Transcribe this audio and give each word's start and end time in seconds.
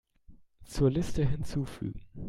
Zur 0.65 0.89
Liste 0.89 1.23
hinzufügen. 1.23 2.01